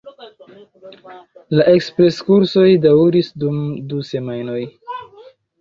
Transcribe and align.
La 1.59 1.67
ekspres-kursoj 1.73 2.65
daŭris 2.89 3.31
dum 3.45 3.63
du 3.93 4.03
semajnoj. 4.15 4.61